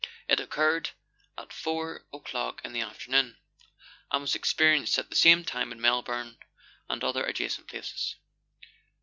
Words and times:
It 0.27 0.39
occurred 0.39 0.89
at 1.37 1.53
four 1.53 2.07
o'clock 2.11 2.59
in 2.65 2.73
the 2.73 2.81
afternoon, 2.81 3.37
and 4.11 4.21
was 4.21 4.33
experienced 4.33 4.97
at 4.97 5.11
the 5.11 5.15
same 5.15 5.45
time 5.45 5.71
in 5.71 5.79
Melbourne 5.79 6.39
and 6.89 7.03
other 7.03 7.23
adjacent 7.23 7.67
places. 7.67 8.15